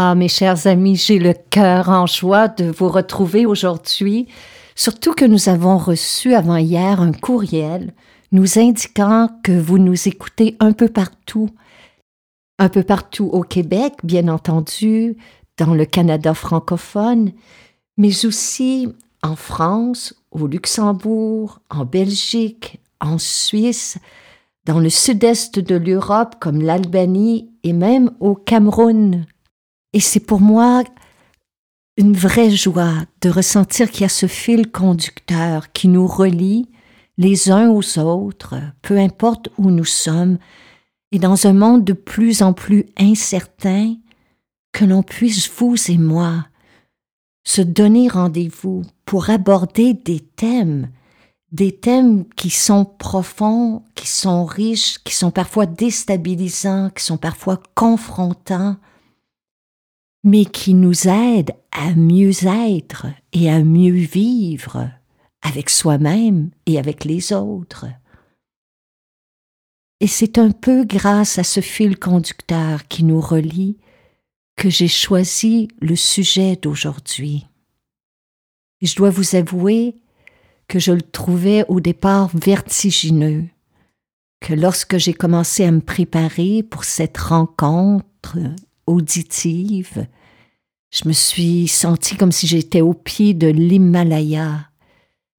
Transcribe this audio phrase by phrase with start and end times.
[0.00, 4.28] Ah, mes chers amis, j'ai le cœur en joie de vous retrouver aujourd'hui,
[4.76, 7.92] surtout que nous avons reçu avant hier un courriel
[8.30, 11.50] nous indiquant que vous nous écoutez un peu partout,
[12.60, 15.16] un peu partout au Québec, bien entendu,
[15.56, 17.32] dans le Canada francophone,
[17.96, 18.86] mais aussi
[19.24, 23.98] en France, au Luxembourg, en Belgique, en Suisse,
[24.64, 29.26] dans le sud-est de l'Europe comme l'Albanie et même au Cameroun,
[29.92, 30.82] et c'est pour moi
[31.96, 36.68] une vraie joie de ressentir qu'il y a ce fil conducteur qui nous relie
[37.16, 40.38] les uns aux autres, peu importe où nous sommes,
[41.10, 43.96] et dans un monde de plus en plus incertain,
[44.72, 46.46] que l'on puisse, vous et moi,
[47.42, 50.90] se donner rendez-vous pour aborder des thèmes,
[51.50, 57.60] des thèmes qui sont profonds, qui sont riches, qui sont parfois déstabilisants, qui sont parfois
[57.74, 58.76] confrontants,
[60.24, 64.90] mais qui nous aide à mieux être et à mieux vivre
[65.42, 67.86] avec soi-même et avec les autres.
[70.00, 73.78] Et c'est un peu grâce à ce fil conducteur qui nous relie
[74.56, 77.46] que j'ai choisi le sujet d'aujourd'hui.
[78.80, 79.96] Je dois vous avouer
[80.68, 83.44] que je le trouvais au départ vertigineux,
[84.40, 88.38] que lorsque j'ai commencé à me préparer pour cette rencontre
[88.88, 90.06] auditive.
[90.90, 94.70] Je me suis sentie comme si j'étais au pied de l'Himalaya,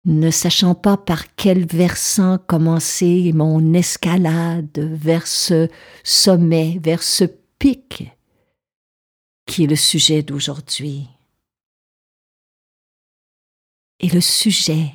[0.06, 5.68] ne sachant pas par quel versant commencer mon escalade vers ce
[6.04, 7.26] sommet, vers ce
[7.58, 8.12] pic
[9.46, 11.08] qui est le sujet d'aujourd'hui.
[14.00, 14.92] Et le sujet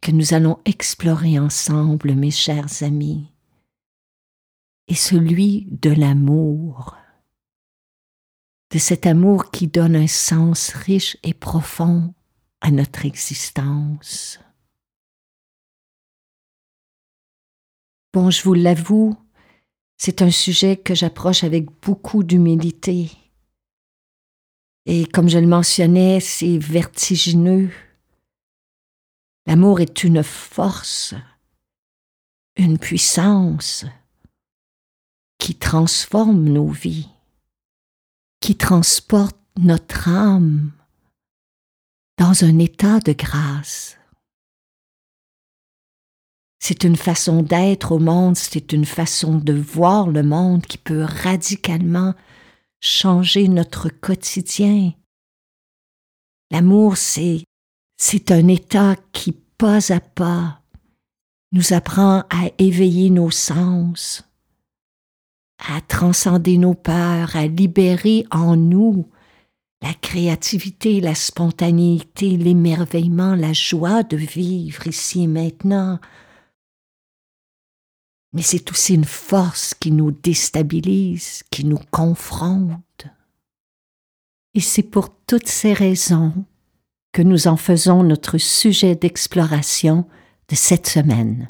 [0.00, 3.26] que nous allons explorer ensemble, mes chers amis,
[4.88, 6.96] est celui de l'amour
[8.70, 12.14] de cet amour qui donne un sens riche et profond
[12.60, 14.40] à notre existence.
[18.12, 19.16] Bon, je vous l'avoue,
[19.96, 23.10] c'est un sujet que j'approche avec beaucoup d'humilité.
[24.86, 27.70] Et comme je le mentionnais, c'est vertigineux.
[29.46, 31.14] L'amour est une force,
[32.56, 33.86] une puissance
[35.38, 37.08] qui transforme nos vies
[38.40, 40.72] qui transporte notre âme
[42.18, 43.96] dans un état de grâce.
[46.60, 51.04] C'est une façon d'être au monde, c'est une façon de voir le monde qui peut
[51.04, 52.14] radicalement
[52.80, 54.92] changer notre quotidien.
[56.50, 57.44] L'amour, c'est,
[57.96, 60.62] c'est un état qui, pas à pas,
[61.52, 64.27] nous apprend à éveiller nos sens,
[65.58, 69.08] à transcender nos peurs, à libérer en nous
[69.82, 76.00] la créativité, la spontanéité, l'émerveillement, la joie de vivre ici et maintenant.
[78.32, 83.06] Mais c'est aussi une force qui nous déstabilise, qui nous confronte.
[84.54, 86.32] Et c'est pour toutes ces raisons
[87.12, 90.06] que nous en faisons notre sujet d'exploration
[90.48, 91.46] de cette semaine.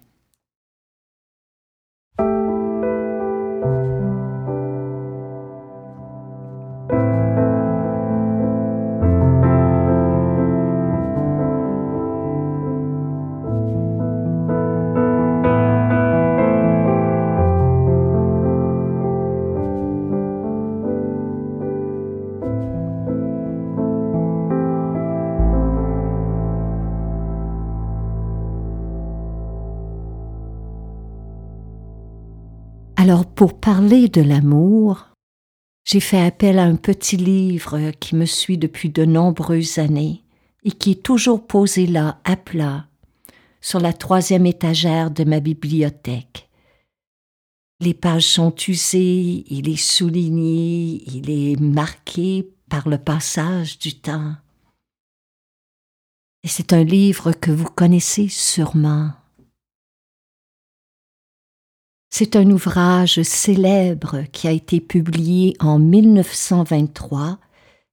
[33.39, 35.07] Pour parler de l'amour,
[35.85, 40.25] j'ai fait appel à un petit livre qui me suit depuis de nombreuses années
[40.65, 42.89] et qui est toujours posé là, à plat,
[43.61, 46.49] sur la troisième étagère de ma bibliothèque.
[47.79, 54.35] Les pages sont usées, il est souligné, il est marqué par le passage du temps.
[56.43, 59.13] Et c'est un livre que vous connaissez sûrement.
[62.11, 67.39] C'est un ouvrage célèbre qui a été publié en 1923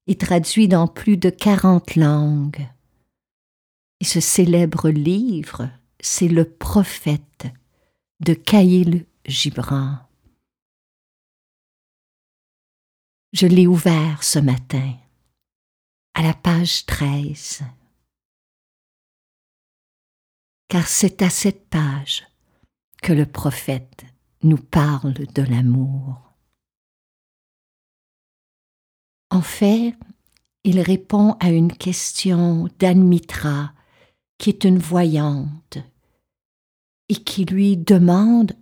[0.07, 2.67] et traduit dans plus de 40 langues.
[3.99, 5.69] Et ce célèbre livre,
[5.99, 7.47] c'est Le Prophète
[8.21, 9.97] de Khalil Gibran.
[13.33, 14.93] Je l'ai ouvert ce matin,
[16.13, 17.63] à la page 13.
[20.69, 22.25] Car c'est à cette page
[23.05, 24.03] que le prophète
[24.41, 26.33] nous parle de l'amour.
[29.29, 29.93] En fait,
[30.63, 33.73] il répond à une question d'Anmitra,
[34.39, 35.77] qui est une voyante,
[37.07, 38.57] et qui lui demande,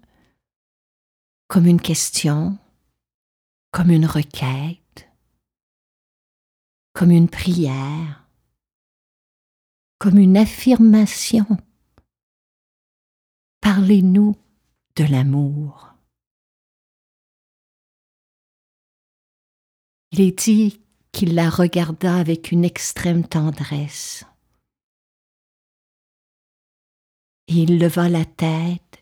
[1.48, 2.58] comme une question,
[3.72, 5.08] comme une requête,
[6.92, 8.28] comme une prière,
[10.00, 11.46] comme une affirmation.
[13.64, 14.36] Parlez-nous
[14.98, 15.94] de l'amour.
[20.12, 20.82] Il est dit
[21.14, 24.26] qu'il la regarda avec une extrême tendresse.
[27.48, 29.02] Et il leva la tête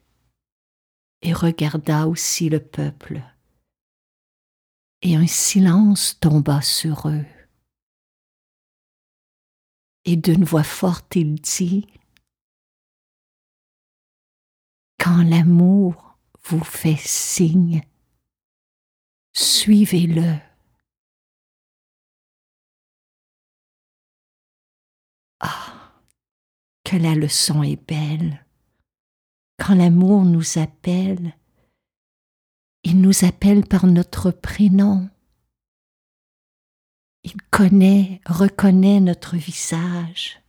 [1.23, 3.19] et regarda aussi le peuple.
[5.01, 7.25] Et un silence tomba sur eux.
[10.05, 11.87] Et d'une voix forte il dit
[15.03, 17.81] Quand l'amour vous fait signe,
[19.33, 20.36] suivez-le.
[25.39, 25.92] Ah,
[26.83, 28.45] que la leçon est belle.
[29.57, 31.36] Quand l'amour nous appelle,
[32.83, 35.09] il nous appelle par notre prénom.
[37.24, 40.44] Il connaît, reconnaît notre visage.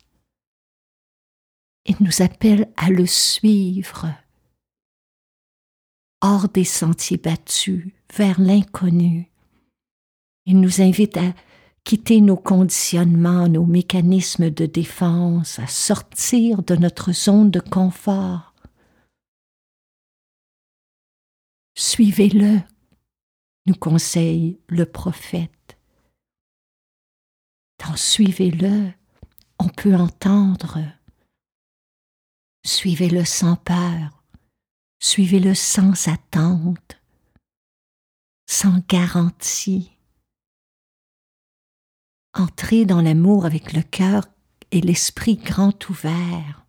[1.86, 4.14] Il nous appelle à le suivre
[6.22, 9.30] hors des sentiers battus, vers l'inconnu.
[10.46, 11.34] Il nous invite à
[11.84, 18.54] quitter nos conditionnements, nos mécanismes de défense, à sortir de notre zone de confort.
[21.74, 22.60] Suivez-le,
[23.66, 25.78] nous conseille le prophète.
[27.84, 28.92] Dans Suivez-le,
[29.58, 30.78] on peut entendre.
[32.64, 34.21] Suivez-le sans peur,
[35.02, 37.02] suivez-le sans attente,
[38.46, 39.90] sans garantie.
[42.34, 44.24] Entrez dans l'amour avec le cœur
[44.70, 46.64] et l'esprit grand ouvert.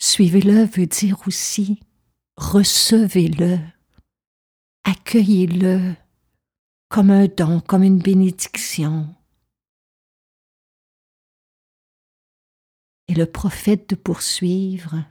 [0.00, 1.80] Suivez-le veut dire aussi
[2.36, 3.58] recevez-le,
[4.84, 5.94] accueillez-le
[6.88, 9.14] comme un don, comme une bénédiction.
[13.08, 15.02] Et le prophète de poursuivre,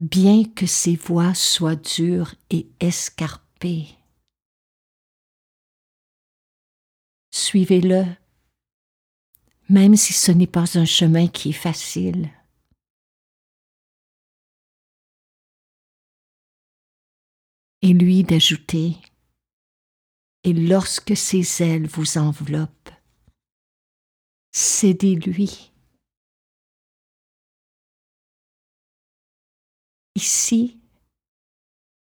[0.00, 3.88] bien que ses voix soient dures et escarpées,
[7.32, 8.04] suivez-le,
[9.68, 12.30] même si ce n'est pas un chemin qui est facile.
[17.82, 18.96] Et lui d'ajouter,
[20.44, 22.90] et lorsque ses ailes vous enveloppent,
[24.52, 25.69] cédez-lui.
[30.16, 30.78] Ici,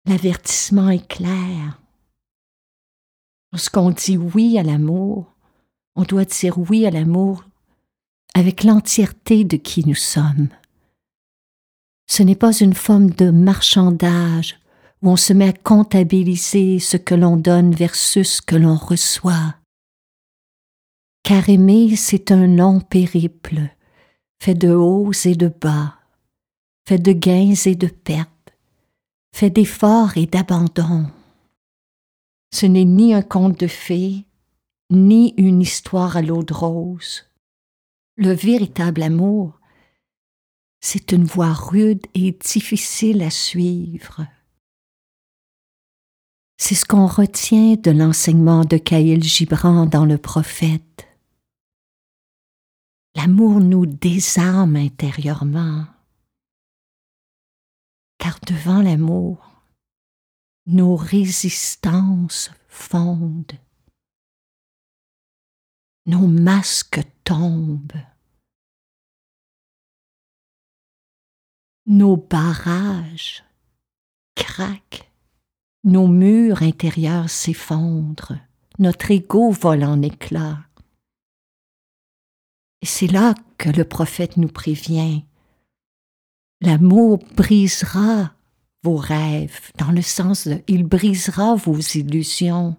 [0.06, 1.82] l'avertissement est clair.
[3.52, 5.34] Lorsqu'on dit oui à l'amour,
[5.96, 7.46] on doit dire oui à l'amour
[8.34, 10.50] avec l'entièreté de qui nous sommes.
[12.08, 14.60] Ce n'est pas une forme de marchandage
[15.02, 19.56] où on se met à comptabiliser ce que l'on donne versus ce que l'on reçoit.
[21.24, 23.62] Car aimer, c'est un long périple,
[24.40, 25.96] fait de hauts et de bas,
[26.88, 28.56] fait de gains et de pertes,
[29.34, 31.08] fait d'efforts et d'abandon.
[32.54, 34.26] Ce n'est ni un conte de fées,
[34.92, 37.26] ni une histoire à l'eau de rose.
[38.18, 39.60] Le véritable amour,
[40.80, 44.26] c'est une voie rude et difficile à suivre.
[46.58, 51.08] C'est ce qu'on retient de l'enseignement de Khalil Gibran dans Le Prophète.
[53.16, 55.86] L'amour nous désarme intérieurement.
[58.18, 59.62] Car devant l'amour,
[60.66, 63.60] nos résistances fondent,
[66.06, 68.02] nos masques tombent,
[71.86, 73.44] nos barrages
[74.36, 75.10] craquent,
[75.84, 78.38] nos murs intérieurs s'effondrent,
[78.80, 80.66] notre ego vole en éclats.
[82.82, 85.24] Et c'est là que le prophète nous prévient.
[86.62, 88.34] L'amour brisera
[88.84, 92.78] vos rêves, dans le sens de il brisera vos illusions.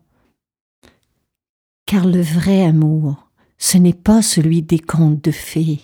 [1.84, 5.80] Car le vrai amour, ce n'est pas celui des contes de fées,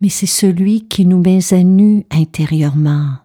[0.00, 3.18] mais c'est celui qui nous met à nu intérieurement.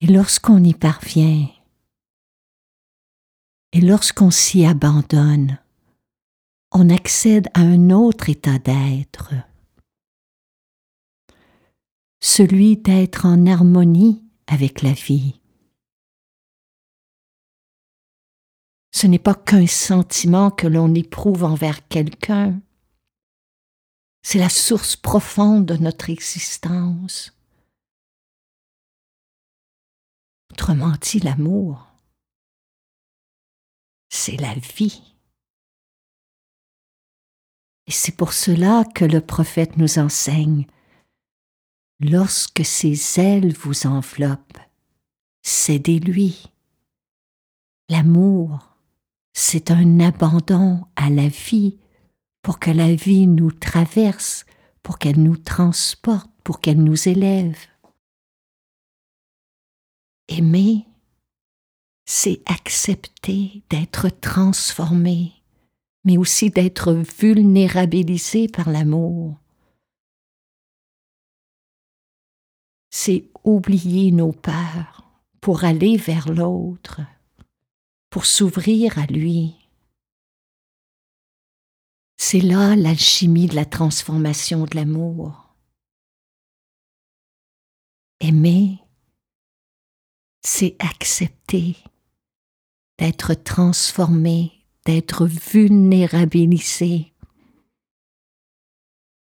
[0.00, 1.48] Et lorsqu'on y parvient,
[3.72, 5.58] et lorsqu'on s'y abandonne,
[6.72, 9.32] on accède à un autre état d'être,
[12.22, 15.40] celui d'être en harmonie avec la vie.
[18.92, 22.60] Ce n'est pas qu'un sentiment que l'on éprouve envers quelqu'un,
[24.22, 27.36] c'est la source profonde de notre existence.
[30.52, 31.88] Autrement dit, l'amour,
[34.10, 35.02] c'est la vie.
[37.88, 40.66] Et c'est pour cela que le prophète nous enseigne,
[42.02, 44.58] lorsque ses ailes vous enveloppent,
[45.42, 46.46] cédez-lui.
[47.88, 48.76] L'amour,
[49.32, 51.78] c'est un abandon à la vie
[52.42, 54.44] pour que la vie nous traverse,
[54.82, 57.56] pour qu'elle nous transporte, pour qu'elle nous élève.
[60.28, 60.86] Aimer,
[62.04, 65.32] c'est accepter d'être transformé,
[66.04, 69.41] mais aussi d'être vulnérabilisé par l'amour.
[72.94, 77.00] C'est oublier nos peurs pour aller vers l'autre,
[78.10, 79.56] pour s'ouvrir à lui.
[82.18, 85.56] C'est là l'alchimie de la transformation de l'amour.
[88.20, 88.78] Aimer,
[90.42, 91.78] c'est accepter
[92.98, 94.52] d'être transformé,
[94.84, 97.14] d'être vulnérabilisé,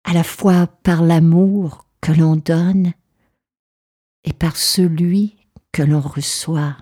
[0.04, 2.94] à la fois par l'amour que l'on donne
[4.25, 5.38] et par celui
[5.72, 6.77] que l'on reçoit.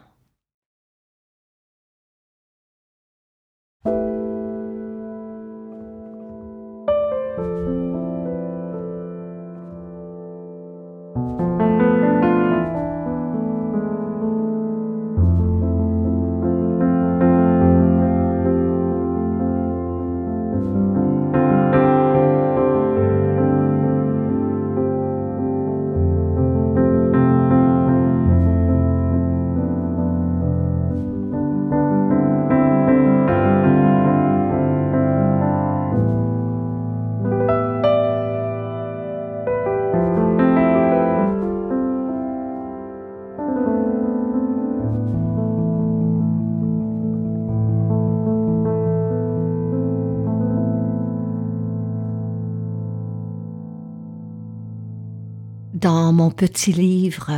[56.13, 57.31] Dans mon petit livre,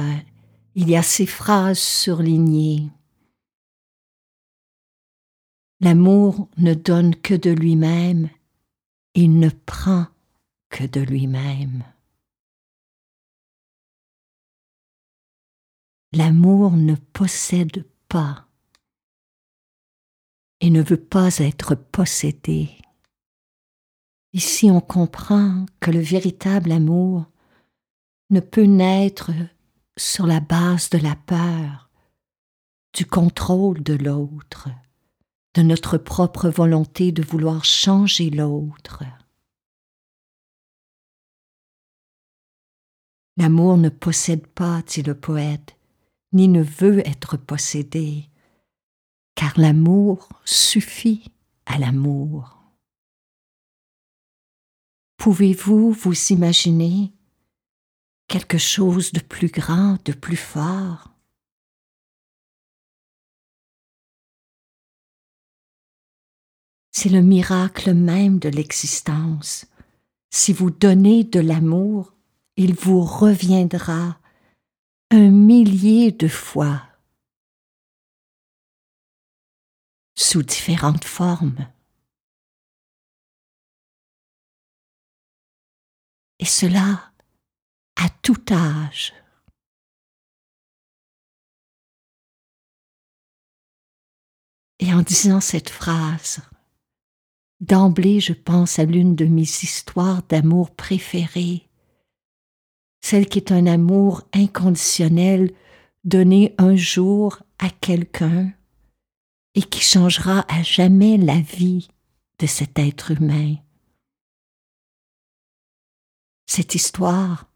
[0.74, 2.92] il y a ces phrases surlignées.
[5.80, 8.30] L'amour ne donne que de lui-même,
[9.14, 10.08] il ne prend
[10.68, 11.86] que de lui-même.
[16.12, 18.46] L'amour ne possède pas
[20.60, 22.72] et ne veut pas être possédé.
[24.34, 27.26] Ici on comprend que le véritable amour
[28.30, 29.32] ne peut naître
[29.98, 31.90] sur la base de la peur,
[32.94, 34.70] du contrôle de l'autre,
[35.54, 39.04] de notre propre volonté de vouloir changer l'autre.
[43.38, 45.78] L'amour ne possède pas, dit le poète,
[46.32, 48.30] ni ne veut être possédé,
[49.36, 51.32] car l'amour suffit
[51.66, 52.62] à l'amour.
[55.18, 57.15] Pouvez-vous vous imaginer
[58.28, 61.12] quelque chose de plus grand, de plus fort.
[66.92, 69.66] C'est le miracle même de l'existence.
[70.32, 72.14] Si vous donnez de l'amour,
[72.58, 74.18] il vous reviendra
[75.12, 76.82] un millier de fois
[80.16, 81.68] sous différentes formes.
[86.40, 87.12] Et cela
[87.96, 89.14] à tout âge.
[94.80, 96.42] Et en disant cette phrase,
[97.60, 101.68] d'emblée je pense à l'une de mes histoires d'amour préférées,
[103.02, 105.54] celle qui est un amour inconditionnel
[106.04, 108.52] donné un jour à quelqu'un
[109.56, 111.88] et qui changera à jamais la vie
[112.40, 113.56] de cet être humain.
[116.46, 117.48] Cette histoire,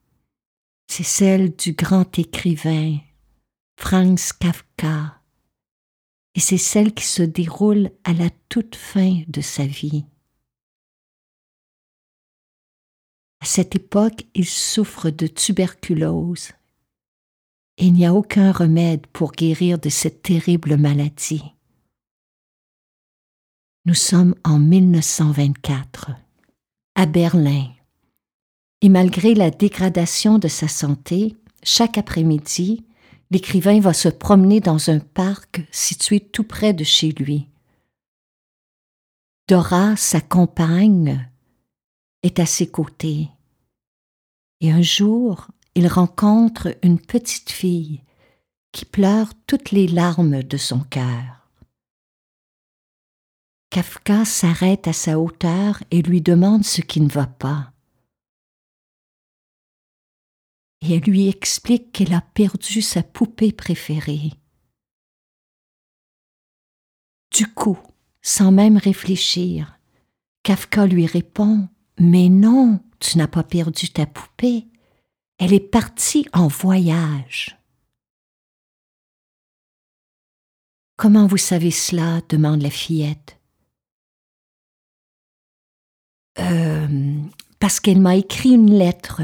[0.89, 2.98] c'est celle du grand écrivain
[3.79, 5.22] Franz Kafka,
[6.36, 10.05] et c'est celle qui se déroule à la toute fin de sa vie.
[13.39, 16.51] À cette époque, il souffre de tuberculose
[17.77, 21.43] et il n'y a aucun remède pour guérir de cette terrible maladie.
[23.86, 26.12] Nous sommes en 1924,
[26.96, 27.72] à Berlin,
[28.81, 32.86] et malgré la dégradation de sa santé, chaque après-midi,
[33.31, 37.48] l'écrivain va se promener dans un parc situé tout près de chez lui.
[39.48, 41.29] Dora, sa compagne,
[42.24, 43.29] est à ses côtés.
[44.62, 48.01] Et un jour, il rencontre une petite fille
[48.71, 51.50] qui pleure toutes les larmes de son cœur.
[53.69, 57.71] Kafka s'arrête à sa hauteur et lui demande ce qui ne va pas.
[60.81, 64.31] Et elle lui explique qu'elle a perdu sa poupée préférée.
[67.31, 67.77] Du coup,
[68.21, 69.77] sans même réfléchir,
[70.43, 71.67] Kafka lui répond
[72.00, 74.67] Mais non, tu n'as pas perdu ta poupée.
[75.38, 77.57] Elle est partie en voyage.
[80.98, 82.21] Comment vous savez cela?
[82.27, 83.39] demande la fillette.
[86.39, 87.17] Euh,
[87.60, 89.21] parce qu'elle m'a écrit une lettre,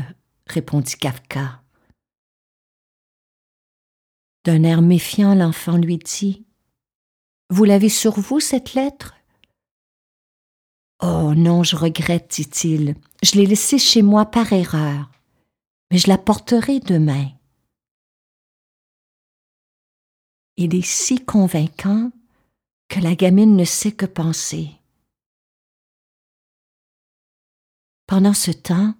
[0.47, 1.61] répondit Kafka.
[4.43, 6.45] D'un air méfiant, l'enfant lui dit
[7.49, 9.15] Vous l'avez sur vous, cette lettre
[11.01, 12.95] Oh non, je regrette, dit-il.
[13.23, 15.09] Je l'ai laissée chez moi par erreur
[15.91, 17.29] mais je la porterai demain.
[20.57, 22.11] Il est si convaincant
[22.87, 24.71] que la gamine ne sait que penser.
[28.07, 28.93] Pendant ce temps,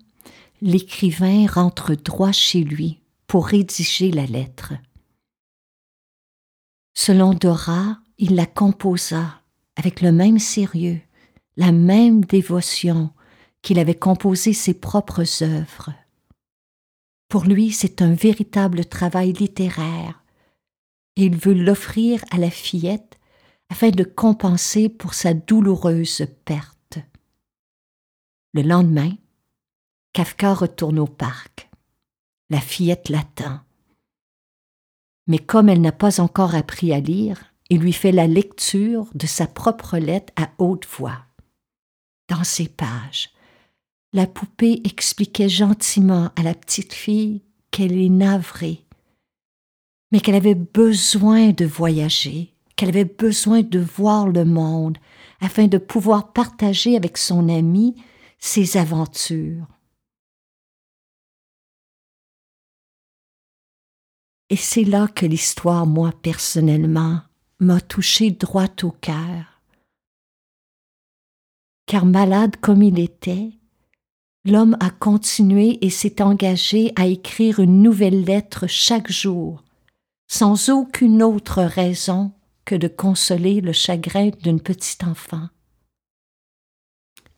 [0.66, 4.74] l'écrivain rentre droit chez lui pour rédiger la lettre.
[6.96, 9.42] Selon Dora, il la composa
[9.76, 11.00] avec le même sérieux,
[11.56, 13.12] la même dévotion
[13.62, 15.94] qu'il avait composé ses propres œuvres.
[17.30, 20.24] Pour lui, c'est un véritable travail littéraire
[21.16, 23.20] et il veut l'offrir à la fillette
[23.70, 26.98] afin de compenser pour sa douloureuse perte.
[28.54, 29.12] Le lendemain,
[30.16, 31.70] Kafka retourne au parc.
[32.50, 33.60] La fillette l'attend.
[35.28, 39.28] Mais comme elle n'a pas encore appris à lire, il lui fait la lecture de
[39.28, 41.26] sa propre lettre à haute voix.
[42.30, 43.32] Dans ces pages,
[44.14, 48.86] la poupée expliquait gentiment à la petite fille qu'elle est navrée,
[50.14, 54.98] mais qu'elle avait besoin de voyager, qu'elle avait besoin de voir le monde
[55.42, 58.02] afin de pouvoir partager avec son ami
[58.40, 59.75] ses aventures.
[64.50, 67.22] Et c'est là que l'histoire, moi personnellement,
[67.60, 69.62] m'a touché droit au cœur.
[71.88, 73.52] Car malade comme il était,
[74.44, 79.64] l'homme a continué et s'est engagé à écrire une nouvelle lettre chaque jour,
[80.28, 82.32] sans aucune autre raison
[82.66, 85.50] que de consoler le chagrin d'une petite enfant.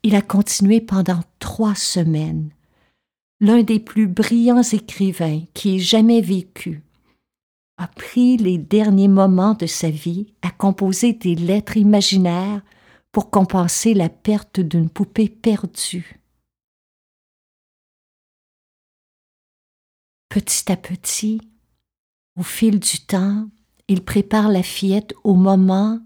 [0.04, 2.52] Il a continué pendant trois semaines,
[3.42, 6.84] l'un des plus brillants écrivains qui ait jamais vécu,
[7.78, 12.62] a pris les derniers moments de sa vie à composer des lettres imaginaires
[13.12, 16.20] pour compenser la perte d'une poupée perdue.
[20.30, 21.42] Petit à petit,
[22.38, 23.48] au fil du temps,
[23.88, 26.00] il prépare la fillette au moment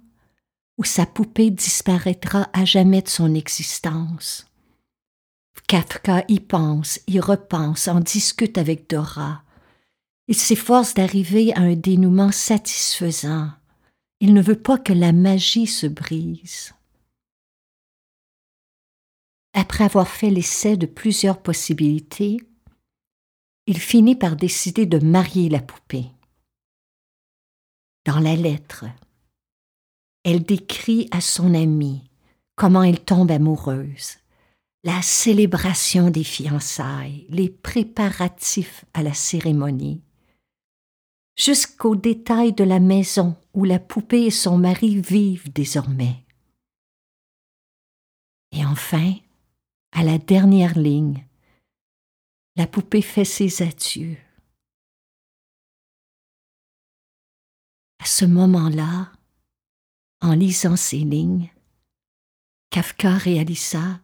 [0.78, 4.46] où sa poupée disparaîtra à jamais de son existence.
[5.68, 9.44] Kafka y pense, y repense, en discute avec Dora.
[10.32, 13.52] Il s'efforce d'arriver à un dénouement satisfaisant.
[14.22, 16.74] Il ne veut pas que la magie se brise.
[19.54, 22.38] Après avoir fait l'essai de plusieurs possibilités,
[23.68, 26.06] il finit par décider de marier la poupée.
[28.06, 28.86] Dans la lettre,
[30.24, 32.10] elle décrit à son amie
[32.56, 34.16] comment elle tombe amoureuse,
[34.86, 40.02] la célébration des fiançailles, les préparatifs à la cérémonie,
[41.44, 46.24] jusqu'aux détails de la maison où la poupée et son mari vivent désormais.
[48.52, 49.16] Et enfin,
[49.92, 51.26] à la dernière ligne,
[52.58, 54.18] la poupée fait ses adieux.
[57.98, 59.12] À ce moment-là,
[60.22, 61.50] en lisant ces lignes,
[62.70, 64.00] Kafka réalisa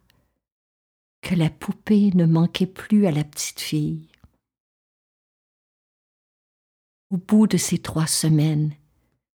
[1.22, 4.08] que la poupée ne manquait plus à la petite fille.
[7.10, 8.74] Au bout de ces trois semaines,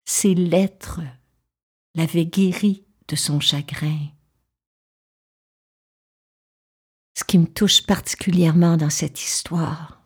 [0.06, 1.02] ses lettres
[1.94, 4.08] l'avaient guéri de son chagrin.
[7.16, 10.02] Ce qui me touche particulièrement dans cette histoire,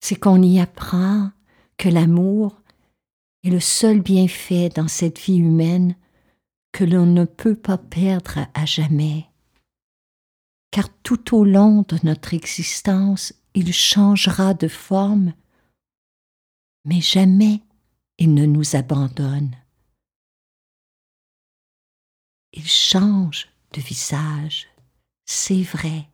[0.00, 1.30] c'est qu'on y apprend
[1.78, 2.60] que l'amour
[3.44, 5.96] est le seul bienfait dans cette vie humaine
[6.72, 9.26] que l'on ne peut pas perdre à jamais.
[10.70, 15.32] Car tout au long de notre existence, il changera de forme,
[16.86, 17.60] mais jamais
[18.16, 19.54] il ne nous abandonne.
[22.52, 24.68] Il change de visage,
[25.26, 26.08] c'est vrai.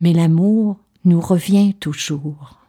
[0.00, 2.60] Mais l'amour nous revient toujours.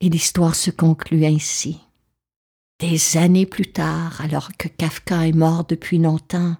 [0.00, 1.80] Et l'histoire se conclut ainsi.
[2.78, 6.56] Des années plus tard, alors que Kafka est mort depuis longtemps,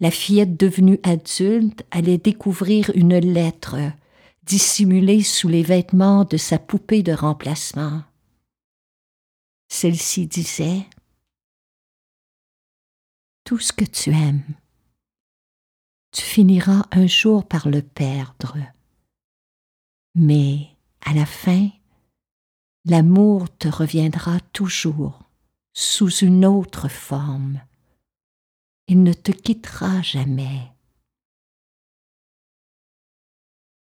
[0.00, 3.76] la fillette devenue adulte allait découvrir une lettre
[4.44, 8.02] dissimulée sous les vêtements de sa poupée de remplacement.
[9.68, 10.86] Celle-ci disait
[13.44, 14.42] Tout ce que tu aimes,
[16.12, 18.56] tu finiras un jour par le perdre.
[20.14, 20.68] Mais
[21.04, 21.70] à la fin,
[22.84, 25.24] l'amour te reviendra toujours
[25.72, 27.60] sous une autre forme.
[28.86, 30.70] Il ne te quittera jamais.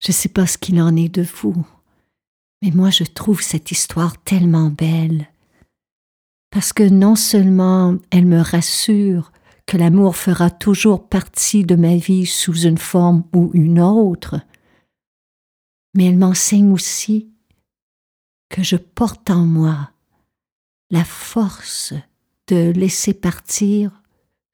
[0.00, 1.66] Je ne sais pas ce qu'il en est de vous,
[2.62, 5.28] mais moi je trouve cette histoire tellement belle,
[6.50, 9.32] parce que non seulement elle me rassure
[9.66, 14.40] que l'amour fera toujours partie de ma vie sous une forme ou une autre,
[15.94, 17.30] mais elle m'enseigne aussi
[18.48, 19.90] que je porte en moi
[20.90, 21.92] la force
[22.46, 24.02] de laisser partir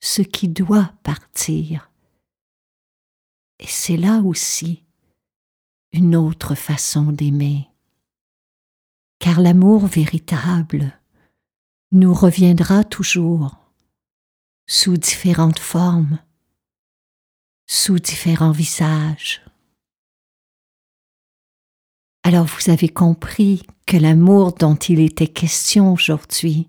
[0.05, 1.91] ce qui doit partir.
[3.59, 4.85] Et c'est là aussi
[5.93, 7.71] une autre façon d'aimer.
[9.19, 11.01] Car l'amour véritable
[11.91, 13.57] nous reviendra toujours
[14.67, 16.19] sous différentes formes,
[17.67, 19.43] sous différents visages.
[22.25, 26.69] Alors vous avez compris que l'amour dont il était question aujourd'hui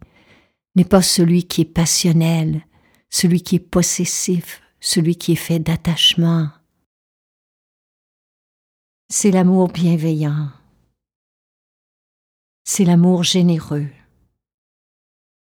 [0.77, 2.65] n'est pas celui qui est passionnel,
[3.09, 6.49] celui qui est possessif, celui qui est fait d'attachement.
[9.09, 10.51] C'est l'amour bienveillant.
[12.63, 13.89] C'est l'amour généreux.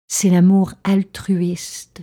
[0.08, 2.02] C'est l'amour altruiste.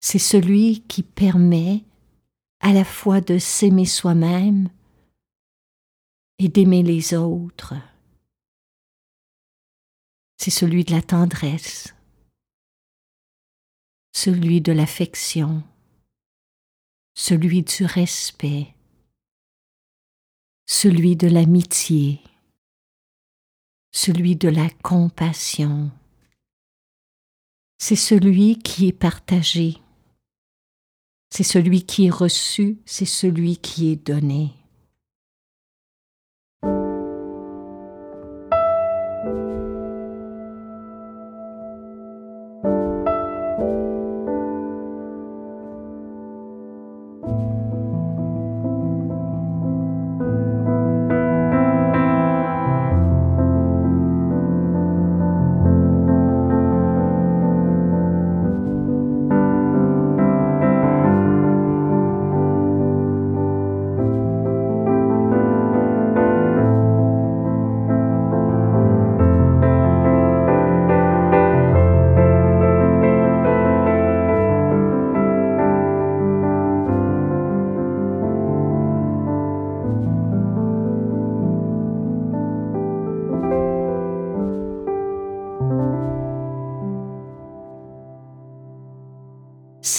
[0.00, 1.84] C'est celui qui permet
[2.60, 4.68] à la fois de s'aimer soi-même
[6.38, 7.74] et d'aimer les autres.
[10.38, 11.94] C'est celui de la tendresse,
[14.12, 15.62] celui de l'affection,
[17.14, 18.74] celui du respect,
[20.66, 22.20] celui de l'amitié,
[23.90, 25.90] celui de la compassion.
[27.78, 29.82] C'est celui qui est partagé
[31.32, 34.50] c'est celui qui est reçu, c'est celui qui est donné.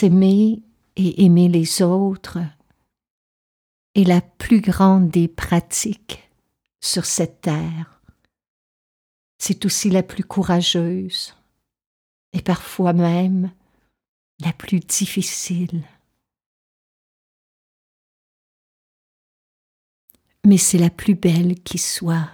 [0.03, 0.61] S'aimer
[0.97, 2.39] et aimer les autres
[3.95, 6.29] est la plus grande des pratiques
[6.81, 8.01] sur cette terre.
[9.37, 11.33] c'est aussi la plus courageuse
[12.33, 13.53] et parfois même
[14.41, 15.83] la plus difficile.
[20.45, 22.29] Mais c'est la plus belle qui soit,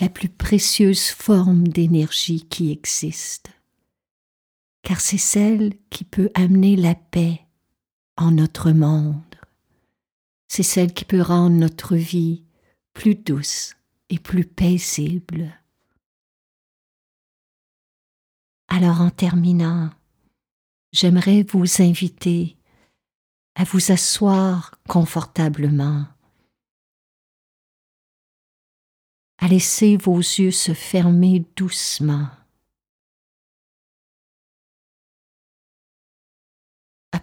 [0.00, 3.55] la plus précieuse forme d'énergie qui existe,
[4.86, 7.44] car c'est celle qui peut amener la paix
[8.16, 9.20] en notre monde.
[10.46, 12.44] C'est celle qui peut rendre notre vie
[12.92, 13.74] plus douce
[14.10, 15.60] et plus paisible.
[18.68, 19.90] Alors en terminant,
[20.92, 22.56] j'aimerais vous inviter
[23.56, 26.06] à vous asseoir confortablement,
[29.38, 32.28] à laisser vos yeux se fermer doucement.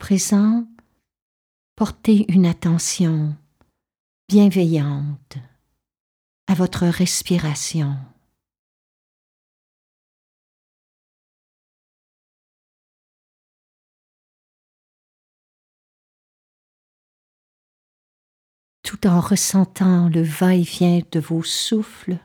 [0.04, 0.68] Présent,
[1.78, 3.38] portez une attention
[4.28, 5.38] bienveillante
[6.46, 7.96] à votre respiration.
[18.82, 22.18] Tout en ressentant le va-et-vient de vos souffles,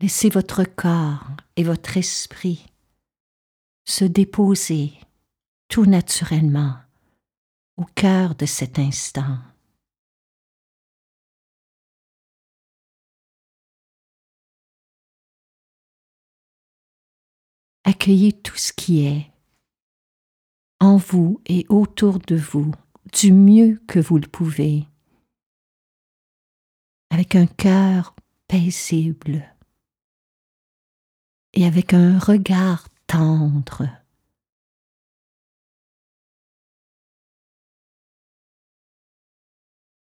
[0.00, 2.66] laissez votre corps et votre esprit
[3.84, 4.94] se déposer
[5.70, 6.74] tout naturellement
[7.76, 9.38] au cœur de cet instant.
[17.84, 19.30] Accueillez tout ce qui est
[20.80, 22.72] en vous et autour de vous
[23.12, 24.86] du mieux que vous le pouvez,
[27.10, 28.16] avec un cœur
[28.48, 29.54] paisible
[31.52, 33.99] et avec un regard tendre.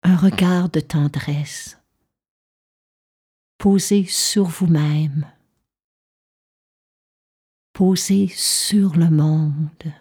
[0.08, 1.76] Un regard de tendresse
[3.58, 5.30] posé sur vous-même
[7.74, 9.92] posé sur le monde.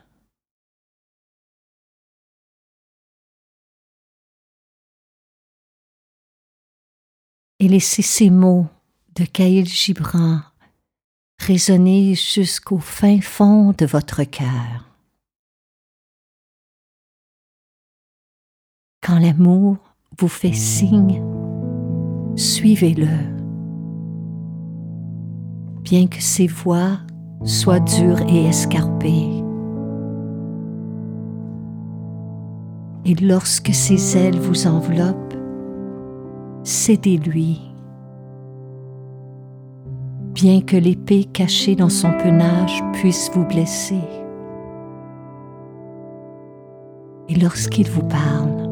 [7.60, 8.70] Et laissez ces mots
[9.14, 10.40] de Caïl Gibran
[11.38, 14.86] résonner jusqu'au fin fond de votre cœur.
[19.02, 19.87] Quand l'amour
[20.20, 21.24] vous fait signe,
[22.36, 23.08] suivez-le.
[25.84, 26.98] Bien que ses voix
[27.44, 29.14] soit dur et escarpé.
[33.06, 35.36] Et lorsque ses ailes vous enveloppent,
[36.64, 37.62] cédez-lui.
[40.34, 44.02] Bien que l'épée cachée dans son penage puisse vous blesser.
[47.30, 48.67] Et lorsqu'il vous parle,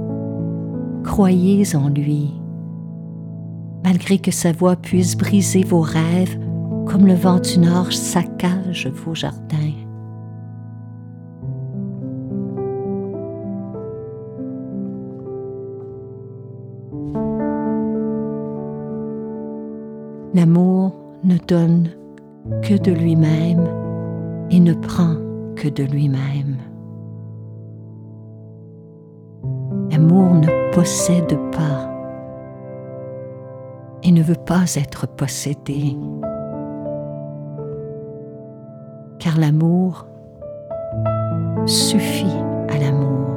[1.05, 2.33] croyez en lui,
[3.83, 6.37] malgré que sa voix puisse briser vos rêves
[6.87, 9.55] comme le vent du nord saccage vos jardins.
[20.33, 21.89] L'amour ne donne
[22.61, 23.65] que de lui-même
[24.51, 25.15] et ne prend
[25.55, 26.57] que de lui-même.
[29.97, 31.89] L'amour ne possède pas
[34.03, 35.95] et ne veut pas être possédé
[39.19, 40.05] car l'amour
[41.65, 42.25] suffit
[42.67, 43.29] à l'amour.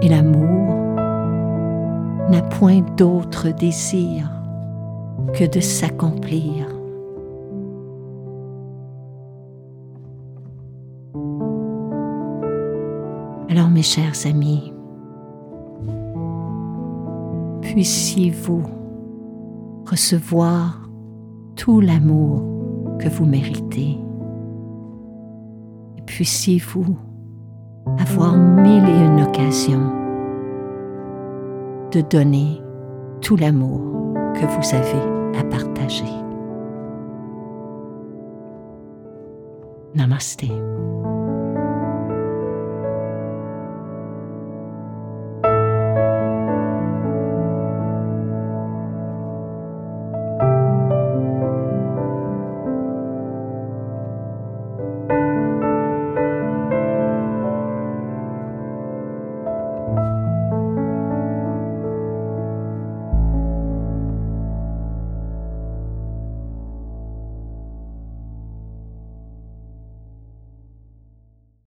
[0.00, 0.74] Et l'amour
[2.30, 4.30] n'a point d'autre désir
[5.34, 6.73] que de s'accomplir.
[13.74, 14.72] Mes chers amis,
[17.60, 18.62] puissiez-vous
[19.90, 20.88] recevoir
[21.56, 22.40] tout l'amour
[23.00, 23.98] que vous méritez.
[25.98, 26.96] Et puissiez-vous
[27.98, 29.90] avoir mille et une occasions
[31.90, 32.62] de donner
[33.22, 33.80] tout l'amour
[34.34, 36.04] que vous avez à partager.
[39.96, 40.44] Namaste.